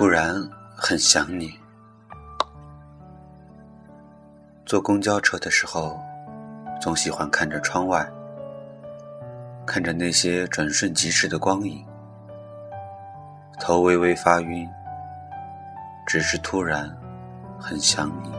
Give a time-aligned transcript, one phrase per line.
[0.00, 0.34] 突然
[0.74, 1.52] 很想你。
[4.64, 6.00] 坐公交车的时候，
[6.80, 8.10] 总喜欢看着窗外，
[9.66, 11.84] 看着那些转瞬即逝的光影，
[13.60, 14.66] 头微微发晕。
[16.06, 16.90] 只是突然
[17.58, 18.32] 很想你。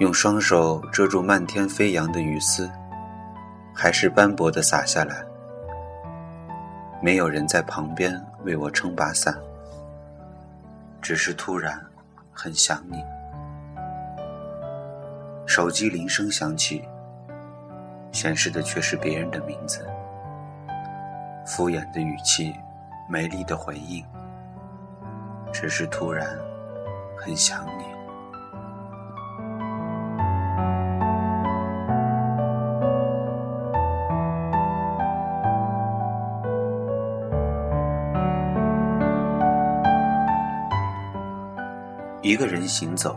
[0.00, 2.68] 用双手遮住漫天飞扬的雨丝，
[3.72, 5.27] 还是斑驳的洒下来。
[7.00, 9.32] 没有人在旁边为我撑把伞，
[11.00, 11.80] 只是突然
[12.32, 13.04] 很想你。
[15.46, 16.84] 手机铃声响起，
[18.10, 19.86] 显示的却是别人的名字。
[21.46, 22.52] 敷衍的语气，
[23.08, 24.04] 没力的回应，
[25.52, 26.36] 只是突然
[27.16, 27.97] 很想你。
[42.20, 43.16] 一个人行走，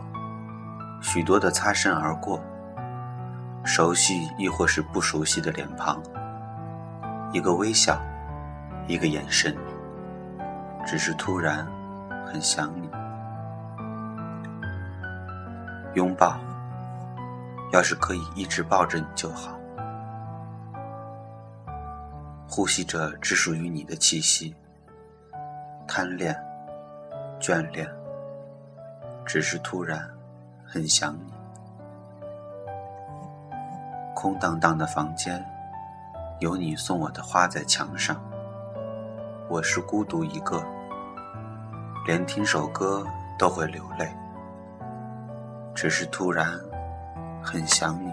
[1.00, 2.40] 许多的擦身而过，
[3.64, 6.00] 熟悉亦或是不熟悉的脸庞，
[7.32, 8.00] 一个微笑，
[8.86, 9.56] 一个眼神，
[10.86, 11.66] 只是突然
[12.24, 12.88] 很想你。
[15.94, 16.38] 拥抱，
[17.72, 19.58] 要是可以一直抱着你就好，
[22.48, 24.54] 呼吸着只属于你的气息，
[25.88, 26.32] 贪恋，
[27.40, 27.84] 眷恋。
[29.24, 30.08] 只是突然
[30.64, 31.32] 很想你。
[34.14, 35.44] 空荡荡的房间，
[36.40, 38.20] 有你送我的花在墙上。
[39.48, 40.62] 我是孤独一个，
[42.06, 43.04] 连听首歌
[43.38, 44.08] 都会流泪。
[45.74, 46.46] 只是突然
[47.42, 48.12] 很想你。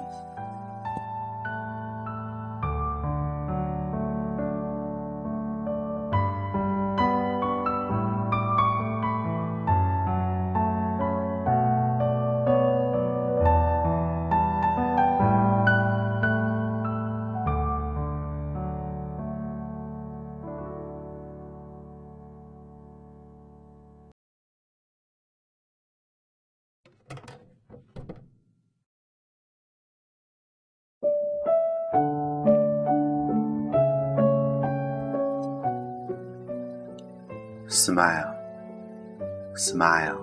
[37.72, 38.34] Smile,
[39.54, 40.18] smile,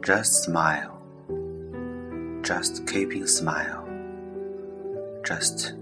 [0.00, 0.90] just smile,
[2.42, 3.84] just keeping smile,
[5.22, 5.74] just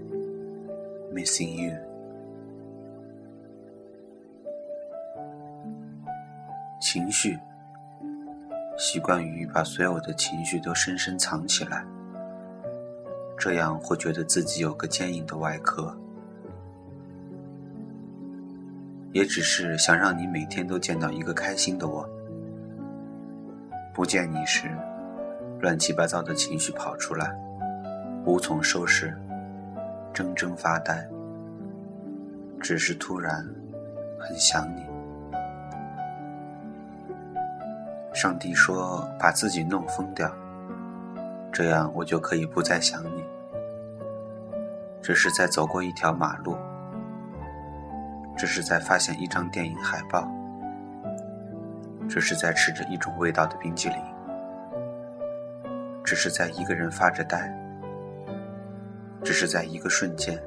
[1.13, 1.73] missing you.
[6.81, 7.39] 情绪，
[8.77, 11.85] 习惯于把所有的情绪都深深藏起来，
[13.37, 15.97] 这样会觉得自己有个坚硬的外壳。
[19.13, 22.09] 也只是想让你每天都见到一个开心的我。
[23.93, 24.67] 不见你时，
[25.61, 27.31] 乱七八糟的情绪跑出来，
[28.25, 29.15] 无从收拾，
[30.13, 31.07] 怔怔发呆。
[32.59, 33.45] 只是突然
[34.19, 34.83] 很想你。
[38.15, 40.33] 上帝说把自己弄疯掉，
[41.51, 43.23] 这样我就可以不再想你。
[45.03, 46.57] 只是在走过一条马路。
[48.35, 50.29] 只是在发现一张电影海报，
[52.09, 53.97] 只是在吃着一种味道的冰激凌，
[56.03, 57.51] 只是在一个人发着呆，
[59.23, 60.37] 只是在一个瞬间，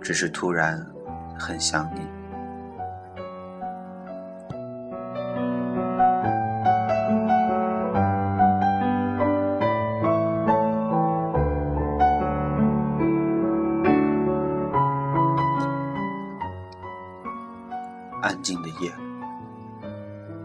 [0.00, 0.84] 只是突然
[1.38, 2.21] 很想你。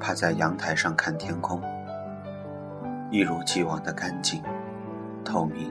[0.08, 1.62] 趴在阳台上看天空，
[3.12, 4.42] 一如既往的干净、
[5.26, 5.70] 透明。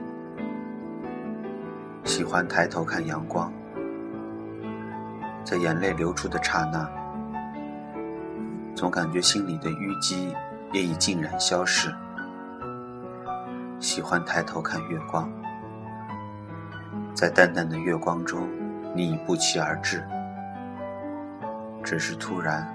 [2.03, 3.51] 喜欢抬头看阳光，
[5.43, 6.87] 在眼泪流出的刹那，
[8.75, 10.31] 总感觉心里的淤积
[10.71, 11.91] 也已尽然消逝。
[13.79, 15.27] 喜欢抬头看月光，
[17.15, 18.47] 在淡淡的月光中，
[18.93, 20.07] 你已不期而至。
[21.83, 22.71] 只是突然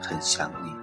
[0.00, 0.75] 很想你。